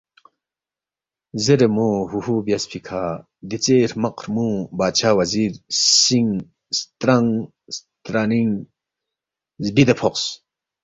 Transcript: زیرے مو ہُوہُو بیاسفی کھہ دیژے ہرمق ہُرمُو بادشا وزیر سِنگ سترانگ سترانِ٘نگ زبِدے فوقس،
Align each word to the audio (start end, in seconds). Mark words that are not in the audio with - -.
زیرے 1.43 1.67
مو 1.75 1.87
ہُوہُو 2.09 2.35
بیاسفی 2.45 2.79
کھہ 2.85 3.01
دیژے 3.49 3.77
ہرمق 3.83 4.15
ہُرمُو 4.21 4.47
بادشا 4.77 5.09
وزیر 5.19 5.51
سِنگ 6.03 6.31
سترانگ 6.77 7.31
سترانِ٘نگ 7.75 8.53
زبِدے 9.63 9.93
فوقس، 9.99 10.23